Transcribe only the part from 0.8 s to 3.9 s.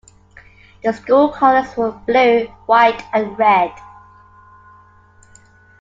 The school colors were blue, white and red.